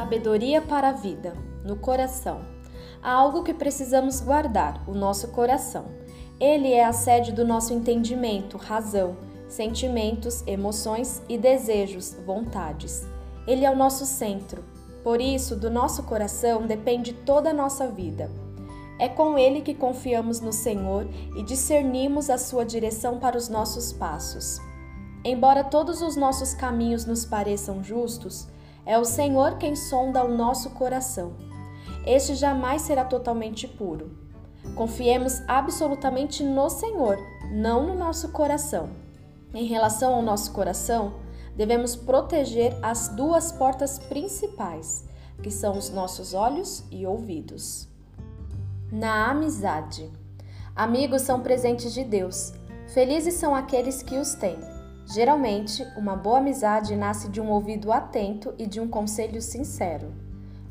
[0.00, 2.40] Sabedoria para a vida, no coração.
[3.02, 5.84] Há algo que precisamos guardar, o nosso coração.
[6.40, 13.06] Ele é a sede do nosso entendimento, razão, sentimentos, emoções e desejos, vontades.
[13.46, 14.64] Ele é o nosso centro.
[15.04, 18.30] Por isso, do nosso coração depende toda a nossa vida.
[18.98, 21.06] É com ele que confiamos no Senhor
[21.36, 24.62] e discernimos a sua direção para os nossos passos.
[25.22, 28.48] Embora todos os nossos caminhos nos pareçam justos,
[28.90, 31.34] é o Senhor quem sonda o nosso coração.
[32.04, 34.10] Este jamais será totalmente puro.
[34.74, 37.16] Confiemos absolutamente no Senhor,
[37.52, 38.90] não no nosso coração.
[39.54, 41.14] Em relação ao nosso coração,
[41.56, 45.04] devemos proteger as duas portas principais,
[45.40, 47.86] que são os nossos olhos e ouvidos.
[48.90, 50.10] Na amizade.
[50.74, 52.52] Amigos são presentes de Deus.
[52.88, 54.58] Felizes são aqueles que os têm.
[55.12, 60.12] Geralmente, uma boa amizade nasce de um ouvido atento e de um conselho sincero.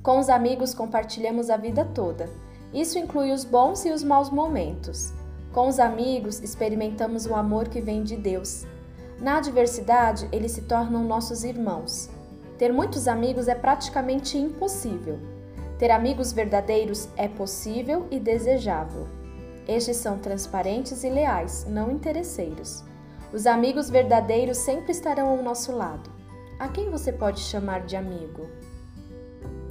[0.02, 2.30] Com os amigos compartilhamos a vida toda.
[2.74, 5.12] Isso inclui os bons e os maus momentos.
[5.52, 8.66] Com os amigos experimentamos o amor que vem de Deus.
[9.20, 12.10] Na adversidade, eles se tornam nossos irmãos.
[12.58, 15.20] Ter muitos amigos é praticamente impossível.
[15.78, 19.06] Ter amigos verdadeiros é possível e desejável.
[19.68, 22.88] Estes são transparentes e leais, não interesseiros.
[23.32, 26.10] Os amigos verdadeiros sempre estarão ao nosso lado.
[26.58, 28.50] A quem você pode chamar de amigo?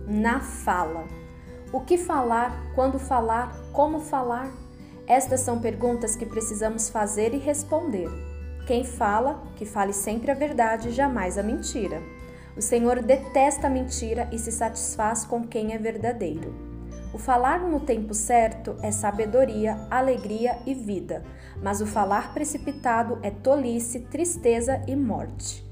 [0.06, 1.06] Na fala.
[1.72, 4.48] O que falar, quando falar, como falar?
[5.08, 8.08] Estas são perguntas que precisamos fazer e responder.
[8.64, 12.00] Quem fala, que fale sempre a verdade, jamais a mentira.
[12.56, 16.67] O Senhor detesta a mentira e se satisfaz com quem é verdadeiro.
[17.12, 21.24] O falar no tempo certo é sabedoria, alegria e vida,
[21.62, 25.66] mas o falar precipitado é tolice, tristeza e morte.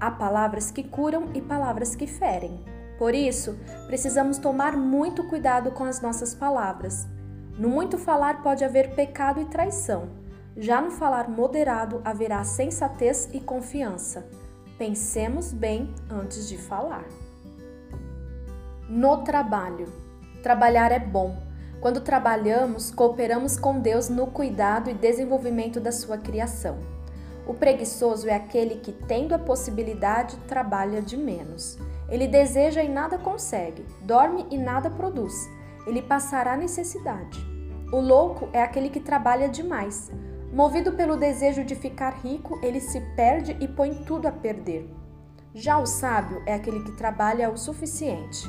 [0.00, 2.64] Há palavras que curam e palavras que ferem.
[2.98, 7.06] Por isso, precisamos tomar muito cuidado com as nossas palavras.
[7.58, 10.08] No muito falar pode haver pecado e traição.
[10.56, 14.26] Já no falar moderado haverá sensatez e confiança.
[14.78, 17.04] Pensemos bem antes de falar.
[18.88, 20.07] No trabalho.
[20.42, 21.36] Trabalhar é bom.
[21.80, 26.78] Quando trabalhamos, cooperamos com Deus no cuidado e desenvolvimento da sua criação.
[27.46, 31.76] O preguiçoso é aquele que, tendo a possibilidade, trabalha de menos.
[32.08, 35.48] Ele deseja e nada consegue, dorme e nada produz.
[35.86, 37.38] Ele passará necessidade.
[37.92, 40.10] O louco é aquele que trabalha demais.
[40.52, 44.88] Movido pelo desejo de ficar rico, ele se perde e põe tudo a perder.
[45.54, 48.48] Já o sábio é aquele que trabalha o suficiente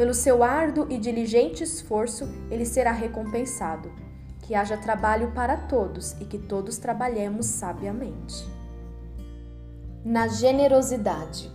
[0.00, 3.92] pelo seu árduo e diligente esforço, ele será recompensado.
[4.40, 8.48] Que haja trabalho para todos e que todos trabalhemos sabiamente.
[10.02, 11.52] Na generosidade.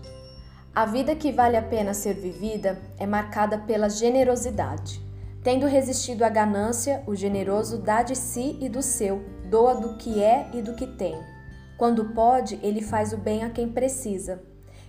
[0.76, 5.02] A vida que vale a pena ser vivida é marcada pela generosidade.
[5.42, 10.24] Tendo resistido à ganância, o generoso dá de si e do seu, doa do que
[10.24, 11.20] é e do que tem.
[11.80, 14.40] Quando pode, ele faz o bem a quem precisa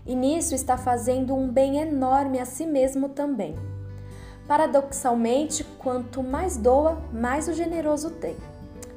[0.06, 3.56] e nisso está fazendo um bem enorme a si mesmo também.
[4.46, 8.36] Paradoxalmente, quanto mais doa, mais o generoso tem.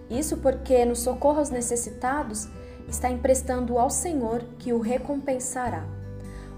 [0.10, 2.48] Isso porque, no socorro aos necessitados,
[2.88, 5.84] está emprestando ao Senhor que o recompensará.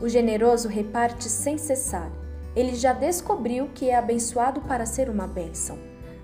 [0.02, 2.12] O generoso reparte sem cessar.
[2.54, 5.78] Ele já descobriu que é abençoado para ser uma bênção.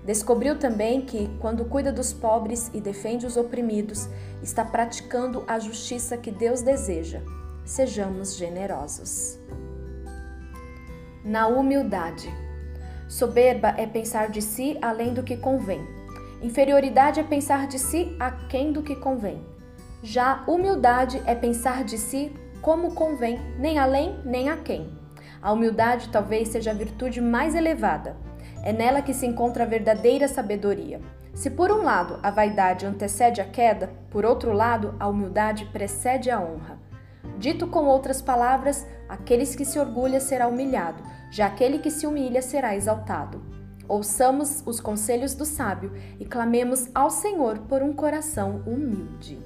[0.04, 4.08] Descobriu também que, quando cuida dos pobres e defende os oprimidos,
[4.42, 7.22] está praticando a justiça que Deus deseja
[7.68, 9.38] sejamos generosos.
[11.22, 12.34] Na humildade.
[13.06, 15.86] Soberba é pensar de si além do que convém.
[16.40, 19.44] Inferioridade é pensar de si aquém do que convém.
[20.02, 24.90] Já humildade é pensar de si como convém, nem além nem aquém.
[25.42, 28.16] A humildade talvez seja a virtude mais elevada.
[28.64, 31.02] É nela que se encontra a verdadeira sabedoria.
[31.34, 36.30] Se por um lado a vaidade antecede a queda, por outro lado a humildade precede
[36.30, 36.87] a honra.
[37.38, 42.42] Dito com outras palavras, aqueles que se orgulha será humilhado, já aquele que se humilha
[42.42, 43.42] será exaltado.
[43.88, 49.38] Ouçamos os conselhos do sábio e clamemos ao Senhor por um coração humilde.